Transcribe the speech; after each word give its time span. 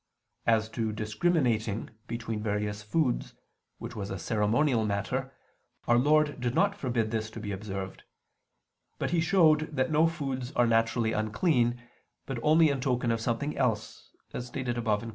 As 0.47 0.67
to 0.69 0.91
discriminating 0.91 1.91
between 2.07 2.41
various 2.41 2.81
foods, 2.81 3.35
which 3.77 3.95
was 3.95 4.09
a 4.09 4.17
ceremonial 4.17 4.83
matter, 4.83 5.31
Our 5.87 5.99
Lord 5.99 6.39
did 6.41 6.55
not 6.55 6.75
forbid 6.75 7.11
this 7.11 7.29
to 7.29 7.39
be 7.39 7.51
observed: 7.51 8.01
but 8.97 9.11
He 9.11 9.21
showed 9.21 9.75
that 9.75 9.91
no 9.91 10.07
foods 10.07 10.53
are 10.53 10.65
naturally 10.65 11.11
unclean, 11.13 11.83
but 12.25 12.39
only 12.41 12.69
in 12.69 12.81
token 12.81 13.11
of 13.11 13.21
something 13.21 13.55
else, 13.55 14.09
as 14.33 14.47
stated 14.47 14.75
above 14.75 15.01
(Q. 15.01 15.09